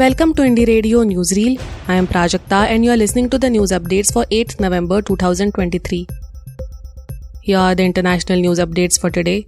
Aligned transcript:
Welcome 0.00 0.34
to 0.34 0.42
Indie 0.42 0.66
Radio 0.68 1.04
Newsreel. 1.04 1.58
I 1.88 1.94
am 1.94 2.06
Prajakta 2.06 2.56
and 2.70 2.84
you 2.84 2.90
are 2.90 2.98
listening 2.98 3.30
to 3.30 3.38
the 3.38 3.48
news 3.48 3.70
updates 3.70 4.12
for 4.12 4.24
8th 4.26 4.60
November 4.60 5.00
2023. 5.00 6.06
Here 7.40 7.56
are 7.56 7.74
the 7.74 7.82
international 7.82 8.38
news 8.38 8.58
updates 8.58 9.00
for 9.00 9.10
today. 9.10 9.46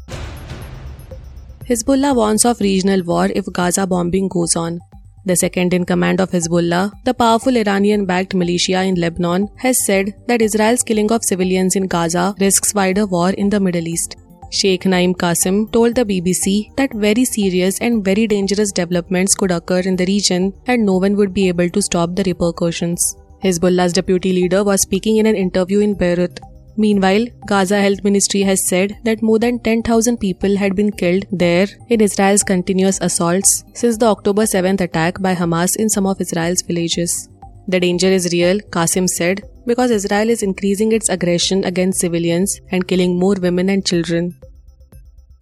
Hezbollah 1.68 2.14
warns 2.16 2.46
of 2.46 2.60
regional 2.60 3.02
war 3.02 3.26
if 3.34 3.44
Gaza 3.52 3.86
bombing 3.86 4.28
goes 4.28 4.56
on. 4.56 4.78
The 5.26 5.36
second 5.36 5.74
in 5.74 5.84
command 5.84 6.18
of 6.18 6.30
Hezbollah, 6.30 6.92
the 7.04 7.12
powerful 7.12 7.54
Iranian 7.54 8.06
backed 8.06 8.34
militia 8.34 8.84
in 8.84 8.94
Lebanon, 8.94 9.50
has 9.58 9.84
said 9.84 10.14
that 10.28 10.40
Israel's 10.40 10.82
killing 10.82 11.12
of 11.12 11.24
civilians 11.24 11.76
in 11.76 11.88
Gaza 11.88 12.34
risks 12.40 12.72
wider 12.72 13.04
war 13.04 13.28
in 13.32 13.50
the 13.50 13.60
Middle 13.60 13.86
East. 13.86 14.16
Sheikh 14.50 14.86
Naim 14.86 15.14
Qasim 15.14 15.70
told 15.72 15.94
the 15.94 16.04
BBC 16.04 16.74
that 16.76 16.92
very 16.94 17.24
serious 17.24 17.78
and 17.80 18.02
very 18.04 18.26
dangerous 18.26 18.72
developments 18.72 19.34
could 19.34 19.50
occur 19.50 19.80
in 19.80 19.96
the 19.96 20.06
region 20.06 20.54
and 20.66 20.86
no 20.86 20.96
one 20.96 21.16
would 21.16 21.34
be 21.34 21.48
able 21.48 21.68
to 21.68 21.82
stop 21.82 22.14
the 22.14 22.22
repercussions. 22.24 23.16
Hezbollah's 23.44 23.92
deputy 23.92 24.32
leader 24.32 24.64
was 24.64 24.80
speaking 24.82 25.18
in 25.18 25.26
an 25.26 25.36
interview 25.36 25.80
in 25.80 25.94
Beirut. 25.94 26.40
Meanwhile, 26.76 27.26
Gaza 27.46 27.80
Health 27.80 28.02
Ministry 28.04 28.42
has 28.42 28.66
said 28.68 28.96
that 29.04 29.20
more 29.20 29.38
than 29.38 29.58
10,000 29.58 30.16
people 30.16 30.56
had 30.56 30.74
been 30.74 30.92
killed 30.92 31.26
there 31.30 31.66
in 31.88 32.00
Israel's 32.00 32.42
continuous 32.42 32.98
assaults 33.02 33.64
since 33.74 33.98
the 33.98 34.06
October 34.06 34.44
7th 34.44 34.80
attack 34.80 35.20
by 35.20 35.34
Hamas 35.34 35.76
in 35.76 35.90
some 35.90 36.06
of 36.06 36.20
Israel's 36.20 36.62
villages. 36.62 37.28
The 37.66 37.80
danger 37.80 38.08
is 38.08 38.32
real, 38.32 38.60
Qasim 38.60 39.08
said, 39.08 39.42
because 39.68 39.90
Israel 39.90 40.30
is 40.30 40.42
increasing 40.42 40.92
its 40.92 41.08
aggression 41.08 41.62
against 41.70 42.00
civilians 42.00 42.58
and 42.72 42.88
killing 42.88 43.18
more 43.18 43.36
women 43.46 43.68
and 43.68 43.86
children. 43.86 44.34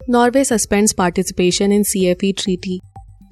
Norway 0.08 0.44
suspends 0.44 0.92
participation 0.92 1.72
in 1.72 1.82
CFE 1.82 2.36
treaty. 2.36 2.80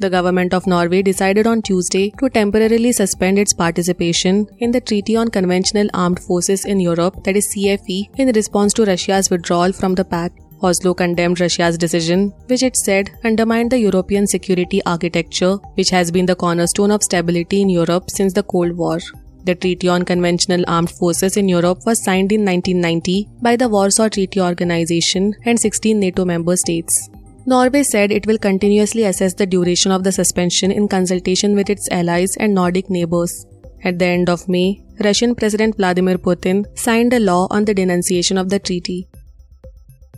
The 0.00 0.10
government 0.10 0.54
of 0.54 0.66
Norway 0.66 1.02
decided 1.02 1.46
on 1.46 1.62
Tuesday 1.62 2.12
to 2.20 2.28
temporarily 2.28 2.92
suspend 2.92 3.38
its 3.38 3.52
participation 3.52 4.46
in 4.58 4.72
the 4.72 4.80
Treaty 4.80 5.16
on 5.16 5.28
Conventional 5.28 5.88
Armed 5.94 6.20
Forces 6.20 6.64
in 6.64 6.80
Europe, 6.80 7.22
that 7.24 7.36
is 7.36 7.48
CFE, 7.54 8.18
in 8.18 8.32
response 8.32 8.72
to 8.74 8.84
Russia's 8.84 9.30
withdrawal 9.30 9.72
from 9.72 9.94
the 9.94 10.04
pact. 10.04 10.40
Oslo 10.62 10.94
condemned 10.94 11.40
Russia's 11.40 11.78
decision, 11.78 12.32
which 12.46 12.62
it 12.62 12.76
said 12.76 13.10
undermined 13.24 13.70
the 13.70 13.78
European 13.78 14.26
security 14.26 14.80
architecture, 14.84 15.56
which 15.74 15.90
has 15.90 16.10
been 16.10 16.26
the 16.26 16.36
cornerstone 16.36 16.90
of 16.90 17.02
stability 17.02 17.62
in 17.62 17.68
Europe 17.68 18.10
since 18.10 18.32
the 18.32 18.42
Cold 18.42 18.76
War. 18.76 18.98
The 19.44 19.54
Treaty 19.54 19.88
on 19.88 20.06
Conventional 20.06 20.64
Armed 20.66 20.90
Forces 20.90 21.36
in 21.36 21.50
Europe 21.50 21.80
was 21.84 22.02
signed 22.02 22.32
in 22.32 22.46
1990 22.46 23.28
by 23.42 23.56
the 23.56 23.68
Warsaw 23.68 24.08
Treaty 24.08 24.40
Organization 24.40 25.34
and 25.44 25.60
16 25.60 26.00
NATO 26.00 26.24
member 26.24 26.56
states. 26.56 27.10
Norway 27.44 27.82
said 27.82 28.10
it 28.10 28.26
will 28.26 28.38
continuously 28.38 29.04
assess 29.04 29.34
the 29.34 29.44
duration 29.44 29.92
of 29.92 30.02
the 30.02 30.12
suspension 30.12 30.70
in 30.70 30.88
consultation 30.88 31.54
with 31.54 31.68
its 31.68 31.90
allies 31.90 32.36
and 32.38 32.54
Nordic 32.54 32.88
neighbors. 32.88 33.44
At 33.84 33.98
the 33.98 34.06
end 34.06 34.30
of 34.30 34.48
May, 34.48 34.82
Russian 35.04 35.34
President 35.34 35.76
Vladimir 35.76 36.16
Putin 36.16 36.64
signed 36.78 37.12
a 37.12 37.20
law 37.20 37.46
on 37.50 37.66
the 37.66 37.74
denunciation 37.74 38.38
of 38.38 38.48
the 38.48 38.58
treaty. 38.58 39.08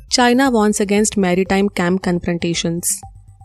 China 0.09 0.53
warns 0.53 0.79
against 0.79 1.17
maritime 1.17 1.69
camp 1.69 2.05
confrontations. 2.05 2.87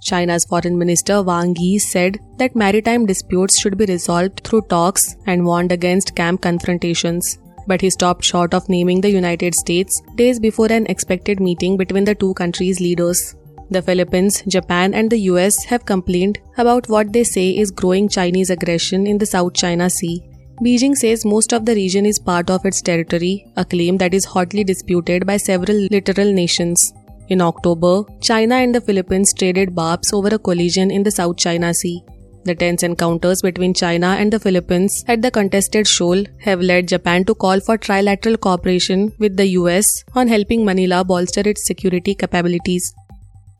China's 0.01 0.45
Foreign 0.45 0.77
Minister 0.77 1.21
Wang 1.21 1.55
Yi 1.59 1.77
said 1.77 2.17
that 2.37 2.55
maritime 2.55 3.05
disputes 3.05 3.59
should 3.59 3.77
be 3.77 3.85
resolved 3.85 4.41
through 4.43 4.61
talks 4.63 5.15
and 5.27 5.45
warned 5.45 5.71
against 5.71 6.15
camp 6.15 6.41
confrontations. 6.41 7.37
But 7.67 7.81
he 7.81 7.91
stopped 7.91 8.25
short 8.25 8.55
of 8.55 8.67
naming 8.67 9.01
the 9.01 9.11
United 9.11 9.53
States 9.53 10.01
days 10.15 10.39
before 10.39 10.71
an 10.71 10.87
expected 10.87 11.39
meeting 11.39 11.77
between 11.77 12.03
the 12.03 12.15
two 12.15 12.33
countries' 12.33 12.81
leaders. 12.81 13.35
The 13.69 13.81
Philippines, 13.81 14.41
Japan, 14.47 14.95
and 14.95 15.09
the 15.09 15.19
US 15.31 15.63
have 15.65 15.85
complained 15.85 16.39
about 16.57 16.89
what 16.89 17.13
they 17.13 17.23
say 17.23 17.51
is 17.51 17.69
growing 17.69 18.09
Chinese 18.09 18.49
aggression 18.49 19.05
in 19.05 19.19
the 19.19 19.27
South 19.27 19.53
China 19.53 19.89
Sea. 19.89 20.23
Beijing 20.63 20.95
says 20.95 21.25
most 21.25 21.53
of 21.53 21.65
the 21.65 21.75
region 21.75 22.05
is 22.05 22.19
part 22.19 22.49
of 22.49 22.65
its 22.65 22.81
territory, 22.81 23.45
a 23.55 23.63
claim 23.63 23.97
that 23.97 24.13
is 24.13 24.25
hotly 24.25 24.63
disputed 24.63 25.25
by 25.25 25.37
several 25.37 25.87
littoral 25.89 26.33
nations. 26.33 26.93
In 27.33 27.39
October, 27.39 28.03
China 28.19 28.55
and 28.55 28.75
the 28.75 28.81
Philippines 28.81 29.33
traded 29.33 29.73
barbs 29.73 30.11
over 30.11 30.27
a 30.35 30.37
collision 30.37 30.91
in 30.91 31.03
the 31.03 31.11
South 31.11 31.37
China 31.37 31.73
Sea. 31.73 32.03
The 32.43 32.53
tense 32.53 32.83
encounters 32.83 33.41
between 33.41 33.73
China 33.73 34.07
and 34.23 34.33
the 34.33 34.39
Philippines 34.45 35.05
at 35.07 35.21
the 35.21 35.31
contested 35.31 35.87
shoal 35.87 36.25
have 36.41 36.59
led 36.59 36.89
Japan 36.89 37.23
to 37.29 37.33
call 37.33 37.61
for 37.61 37.77
trilateral 37.77 38.37
cooperation 38.37 39.13
with 39.17 39.37
the 39.37 39.47
US 39.61 39.85
on 40.13 40.27
helping 40.27 40.65
Manila 40.65 41.05
bolster 41.05 41.43
its 41.45 41.65
security 41.65 42.13
capabilities. 42.13 42.93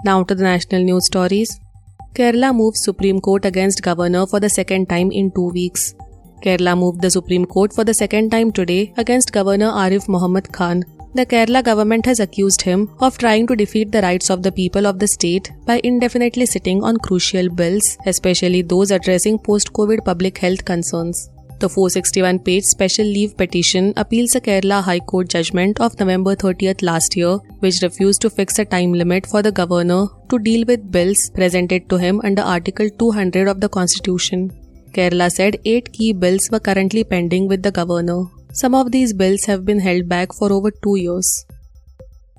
Now 0.03 0.21
to 0.23 0.35
the 0.35 0.43
national 0.43 0.83
news 0.83 1.05
stories. 1.05 1.57
Kerala 2.13 2.53
moves 2.53 2.83
Supreme 2.83 3.21
Court 3.21 3.45
against 3.45 3.81
governor 3.81 4.27
for 4.27 4.41
the 4.41 4.49
second 4.49 4.89
time 4.89 5.11
in 5.11 5.31
two 5.31 5.49
weeks. 5.49 5.93
Kerala 6.43 6.77
moved 6.77 7.01
the 7.01 7.09
Supreme 7.09 7.45
Court 7.45 7.71
for 7.71 7.85
the 7.85 7.93
second 7.93 8.31
time 8.31 8.51
today 8.51 8.93
against 8.97 9.31
Governor 9.31 9.71
Arif 9.71 10.09
Muhammad 10.09 10.51
Khan. 10.51 10.83
The 11.13 11.25
Kerala 11.25 11.61
government 11.61 12.05
has 12.05 12.21
accused 12.21 12.61
him 12.61 12.89
of 13.01 13.17
trying 13.17 13.45
to 13.47 13.55
defeat 13.57 13.91
the 13.91 14.01
rights 14.01 14.29
of 14.29 14.43
the 14.43 14.51
people 14.51 14.87
of 14.87 14.97
the 14.97 15.09
state 15.09 15.51
by 15.65 15.81
indefinitely 15.83 16.45
sitting 16.45 16.85
on 16.85 16.95
crucial 16.95 17.49
bills, 17.49 17.97
especially 18.05 18.61
those 18.61 18.91
addressing 18.91 19.37
post 19.37 19.73
COVID 19.73 20.05
public 20.05 20.37
health 20.37 20.63
concerns. 20.63 21.29
The 21.59 21.67
461 21.67 22.39
page 22.39 22.63
special 22.63 23.05
leave 23.05 23.35
petition 23.35 23.91
appeals 23.97 24.35
a 24.35 24.41
Kerala 24.41 24.81
High 24.81 25.01
Court 25.01 25.27
judgment 25.27 25.81
of 25.81 25.99
November 25.99 26.33
30th 26.33 26.81
last 26.81 27.17
year, 27.17 27.35
which 27.59 27.81
refused 27.81 28.21
to 28.21 28.29
fix 28.29 28.57
a 28.57 28.63
time 28.63 28.93
limit 28.93 29.27
for 29.27 29.41
the 29.41 29.51
governor 29.51 30.07
to 30.29 30.39
deal 30.39 30.63
with 30.65 30.91
bills 30.91 31.29
presented 31.35 31.89
to 31.89 31.97
him 31.97 32.21
under 32.23 32.41
Article 32.41 32.89
200 32.89 33.49
of 33.49 33.59
the 33.59 33.67
Constitution. 33.67 34.49
Kerala 34.93 35.29
said 35.29 35.59
eight 35.65 35.91
key 35.91 36.13
bills 36.13 36.49
were 36.51 36.59
currently 36.61 37.03
pending 37.03 37.49
with 37.49 37.63
the 37.63 37.71
governor. 37.71 38.23
Some 38.53 38.75
of 38.75 38.91
these 38.91 39.13
bills 39.13 39.45
have 39.45 39.65
been 39.65 39.79
held 39.79 40.09
back 40.09 40.33
for 40.33 40.51
over 40.51 40.71
two 40.71 40.97
years. 40.97 41.45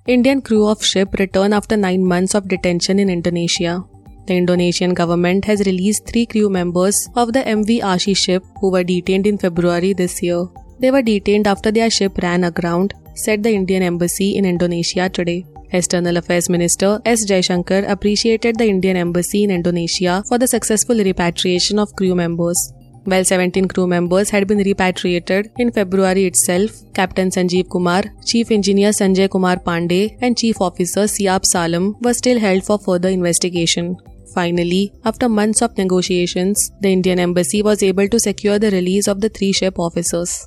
Indian 0.06 0.43
crew 0.43 0.67
of 0.67 0.84
ship 0.84 1.15
return 1.19 1.53
after 1.55 1.77
nine 1.77 2.05
months 2.05 2.34
of 2.34 2.49
detention 2.49 2.99
in 2.99 3.09
Indonesia. 3.09 3.84
The 4.27 4.37
Indonesian 4.37 4.95
government 4.95 5.47
has 5.47 5.61
released 5.61 6.06
three 6.06 6.27
crew 6.27 6.50
members 6.50 7.09
of 7.17 7.33
the 7.33 7.41
MV 7.41 7.81
Ashi 7.81 8.15
ship 8.17 8.45
who 8.61 8.71
were 8.71 8.84
detained 8.84 9.27
in 9.27 9.39
February 9.39 9.95
this 9.95 10.23
year. 10.23 10.45
They 10.81 10.91
were 10.91 11.03
detained 11.03 11.47
after 11.47 11.73
their 11.73 11.89
ship 11.91 12.19
ran 12.19 12.44
aground, 12.44 12.93
said 13.15 13.43
the 13.43 13.55
Indian 13.55 13.83
embassy 13.83 14.37
in 14.37 14.44
Indonesia 14.44 15.09
today. 15.09 15.47
External 15.73 16.19
Affairs 16.19 16.50
Minister 16.50 17.00
S. 17.06 17.25
Jaishankar 17.25 17.89
appreciated 17.89 18.59
the 18.59 18.69
Indian 18.69 18.97
embassy 18.97 19.44
in 19.44 19.50
Indonesia 19.50 20.23
for 20.29 20.37
the 20.37 20.47
successful 20.47 20.97
repatriation 20.97 21.79
of 21.79 21.97
crew 21.97 22.15
members. 22.15 22.73
While 23.05 23.25
17 23.25 23.67
crew 23.67 23.89
members 23.89 24.31
had 24.31 24.47
been 24.47 24.59
repatriated 24.59 25.51
in 25.59 25.73
February 25.73 26.27
itself, 26.27 26.71
Captain 26.95 27.31
Sanjeev 27.31 27.69
Kumar, 27.69 28.05
Chief 28.25 28.51
Engineer 28.53 28.91
Sanjay 28.91 29.29
Kumar 29.29 29.57
Pandey, 29.57 30.17
and 30.21 30.39
Chief 30.39 30.61
Officer 30.61 31.01
Siap 31.01 31.45
Salam 31.45 31.97
were 32.01 32.15
still 32.15 32.39
held 32.39 32.65
for 32.65 32.79
further 32.79 33.09
investigation. 33.09 33.97
Finally, 34.33 34.93
after 35.05 35.29
months 35.29 35.62
of 35.62 35.77
negotiations, 35.77 36.71
the 36.81 36.93
Indian 36.93 37.19
embassy 37.19 37.61
was 37.61 37.83
able 37.83 38.09
to 38.09 38.21
secure 38.21 38.61
the 38.61 38.71
release 38.71 39.09
of 39.09 39.21
the 39.21 39.29
three 39.29 39.53
ship 39.53 39.81
officers. 39.81 40.47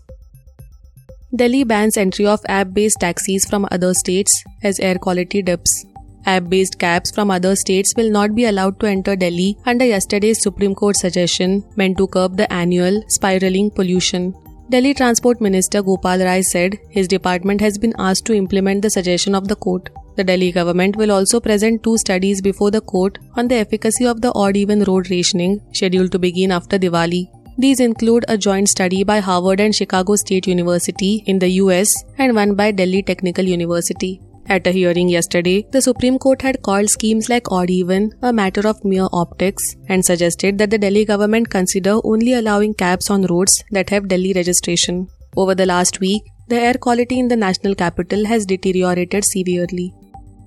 Delhi 1.35 1.65
bans 1.65 1.97
entry 1.97 2.25
of 2.25 2.39
app 2.47 2.73
based 2.73 3.01
taxis 3.01 3.45
from 3.45 3.67
other 3.69 3.93
states 3.93 4.43
as 4.63 4.79
air 4.79 4.95
quality 4.95 5.41
dips. 5.41 5.85
App 6.25 6.49
based 6.49 6.79
cabs 6.79 7.11
from 7.11 7.29
other 7.29 7.55
states 7.55 7.93
will 7.95 8.09
not 8.09 8.33
be 8.33 8.45
allowed 8.45 8.79
to 8.79 8.87
enter 8.87 9.15
Delhi 9.15 9.57
under 9.65 9.85
yesterday's 9.85 10.41
Supreme 10.41 10.73
Court 10.73 10.95
suggestion 10.95 11.63
meant 11.75 11.97
to 11.99 12.07
curb 12.07 12.37
the 12.37 12.51
annual 12.51 13.03
spiraling 13.07 13.69
pollution. 13.69 14.33
Delhi 14.69 14.95
Transport 14.95 15.39
Minister 15.41 15.83
Gopal 15.83 16.19
Rai 16.19 16.41
said 16.41 16.79
his 16.89 17.07
department 17.07 17.61
has 17.61 17.77
been 17.77 17.93
asked 17.99 18.25
to 18.25 18.33
implement 18.33 18.81
the 18.81 18.89
suggestion 18.89 19.35
of 19.35 19.47
the 19.47 19.55
court. 19.55 19.89
The 20.15 20.23
Delhi 20.23 20.51
government 20.51 20.95
will 20.95 21.11
also 21.11 21.39
present 21.39 21.83
two 21.83 21.97
studies 21.99 22.41
before 22.41 22.71
the 22.71 22.81
court 22.81 23.19
on 23.35 23.47
the 23.47 23.55
efficacy 23.55 24.05
of 24.05 24.21
the 24.21 24.31
odd 24.33 24.57
even 24.57 24.83
road 24.83 25.11
rationing 25.11 25.61
scheduled 25.73 26.11
to 26.13 26.19
begin 26.19 26.51
after 26.51 26.79
Diwali. 26.79 27.27
These 27.57 27.79
include 27.79 28.25
a 28.27 28.37
joint 28.37 28.67
study 28.67 29.03
by 29.03 29.19
Harvard 29.19 29.59
and 29.59 29.73
Chicago 29.73 30.15
State 30.15 30.47
University 30.47 31.23
in 31.27 31.37
the 31.39 31.49
US 31.61 31.93
and 32.17 32.35
one 32.35 32.55
by 32.55 32.71
Delhi 32.71 33.03
Technical 33.03 33.45
University. 33.45 34.19
At 34.47 34.67
a 34.67 34.71
hearing 34.71 35.09
yesterday, 35.09 35.65
the 35.71 35.81
Supreme 35.81 36.19
Court 36.19 36.43
had 36.43 36.61
called 36.61 36.89
schemes 36.89 37.29
like 37.29 37.51
odd 37.51 37.71
even 37.71 38.13
a 38.21 38.31
matter 38.31 38.67
of 38.67 38.85
mere 38.85 39.07
optics 39.11 39.75
and 39.89 40.05
suggested 40.05 40.59
that 40.59 40.69
the 40.69 40.77
Delhi 40.77 41.03
government 41.03 41.49
consider 41.49 41.97
only 42.03 42.33
allowing 42.33 42.75
cabs 42.75 43.09
on 43.09 43.23
roads 43.23 43.63
that 43.71 43.89
have 43.89 44.07
Delhi 44.07 44.33
registration. 44.33 45.07
Over 45.35 45.55
the 45.55 45.65
last 45.65 45.99
week, 45.99 46.21
the 46.47 46.61
air 46.61 46.75
quality 46.75 47.19
in 47.19 47.27
the 47.27 47.35
national 47.35 47.73
capital 47.73 48.23
has 48.25 48.45
deteriorated 48.45 49.25
severely. 49.25 49.93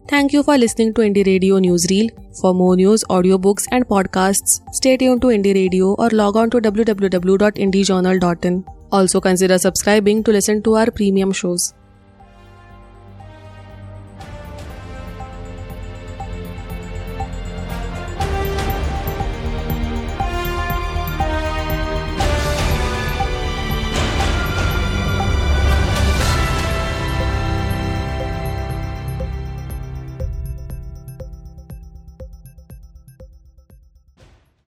Thank 0.09 0.33
you 0.33 0.45
for 0.45 0.57
listening 0.57 0.95
to 0.95 1.03
Indie 1.03 1.27
Radio 1.27 1.59
Newsreel. 1.59 2.09
For 2.41 2.55
more 2.55 2.77
news, 2.77 3.03
audiobooks, 3.11 3.65
and 3.73 3.87
podcasts, 3.87 4.61
stay 4.73 4.97
tuned 4.97 5.21
to 5.23 5.27
Indie 5.27 5.55
Radio 5.55 5.97
or 5.99 6.09
log 6.11 6.37
on 6.37 6.51
to 6.51 6.61
www.indiejournal.in. 6.61 8.65
Also 8.93 9.21
consider 9.21 9.59
subscribing 9.59 10.23
to 10.25 10.31
listen 10.31 10.63
to 10.63 10.77
our 10.77 10.91
premium 10.91 11.33
shows. 11.33 11.75